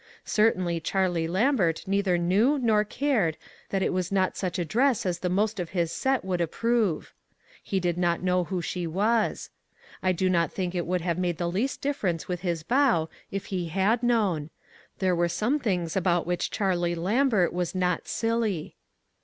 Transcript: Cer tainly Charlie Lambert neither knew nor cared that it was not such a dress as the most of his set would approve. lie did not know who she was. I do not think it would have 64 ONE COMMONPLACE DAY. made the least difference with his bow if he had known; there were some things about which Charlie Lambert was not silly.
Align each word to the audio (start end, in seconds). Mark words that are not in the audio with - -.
Cer 0.25 0.51
tainly 0.53 0.81
Charlie 0.83 1.27
Lambert 1.27 1.83
neither 1.85 2.17
knew 2.17 2.57
nor 2.57 2.83
cared 2.83 3.37
that 3.69 3.83
it 3.83 3.93
was 3.93 4.11
not 4.11 4.35
such 4.35 4.57
a 4.57 4.65
dress 4.65 5.05
as 5.05 5.19
the 5.19 5.29
most 5.29 5.59
of 5.59 5.69
his 5.77 5.91
set 5.91 6.25
would 6.25 6.41
approve. 6.41 7.13
lie 7.71 7.77
did 7.77 7.99
not 7.99 8.23
know 8.23 8.45
who 8.45 8.63
she 8.63 8.87
was. 8.87 9.51
I 10.01 10.11
do 10.11 10.27
not 10.27 10.51
think 10.51 10.73
it 10.73 10.87
would 10.87 11.01
have 11.01 11.17
64 11.17 11.19
ONE 11.19 11.27
COMMONPLACE 11.27 11.37
DAY. 11.37 11.43
made 11.43 11.61
the 11.61 11.61
least 11.61 11.81
difference 11.99 12.27
with 12.27 12.39
his 12.41 12.63
bow 12.63 13.09
if 13.29 13.45
he 13.53 13.67
had 13.67 14.01
known; 14.01 14.49
there 14.97 15.15
were 15.15 15.29
some 15.29 15.59
things 15.59 15.95
about 15.95 16.25
which 16.25 16.49
Charlie 16.49 16.95
Lambert 16.95 17.53
was 17.53 17.75
not 17.75 18.07
silly. 18.07 18.77